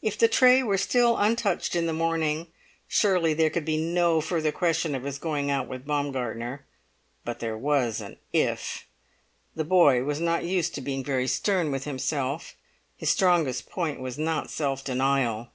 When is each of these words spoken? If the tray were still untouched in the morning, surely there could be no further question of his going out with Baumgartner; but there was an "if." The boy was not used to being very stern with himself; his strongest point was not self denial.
If 0.00 0.16
the 0.16 0.28
tray 0.28 0.62
were 0.62 0.78
still 0.78 1.16
untouched 1.16 1.74
in 1.74 1.86
the 1.86 1.92
morning, 1.92 2.46
surely 2.86 3.34
there 3.34 3.50
could 3.50 3.64
be 3.64 3.76
no 3.76 4.20
further 4.20 4.52
question 4.52 4.94
of 4.94 5.02
his 5.02 5.18
going 5.18 5.50
out 5.50 5.66
with 5.66 5.84
Baumgartner; 5.84 6.64
but 7.24 7.40
there 7.40 7.58
was 7.58 8.00
an 8.00 8.16
"if." 8.32 8.86
The 9.56 9.64
boy 9.64 10.04
was 10.04 10.20
not 10.20 10.44
used 10.44 10.76
to 10.76 10.80
being 10.80 11.02
very 11.02 11.26
stern 11.26 11.72
with 11.72 11.82
himself; 11.82 12.54
his 12.96 13.10
strongest 13.10 13.68
point 13.68 13.98
was 13.98 14.16
not 14.16 14.50
self 14.52 14.84
denial. 14.84 15.48